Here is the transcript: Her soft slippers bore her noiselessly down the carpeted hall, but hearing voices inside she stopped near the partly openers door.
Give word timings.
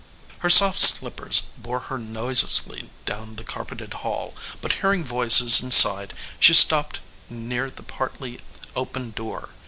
Her 0.39 0.49
soft 0.49 0.79
slippers 0.79 1.43
bore 1.59 1.81
her 1.81 1.99
noiselessly 1.99 2.89
down 3.05 3.35
the 3.35 3.43
carpeted 3.43 3.93
hall, 3.93 4.33
but 4.59 4.71
hearing 4.81 5.05
voices 5.05 5.61
inside 5.61 6.15
she 6.39 6.55
stopped 6.55 7.01
near 7.29 7.69
the 7.69 7.83
partly 7.83 8.39
openers 8.75 9.13
door. 9.13 9.49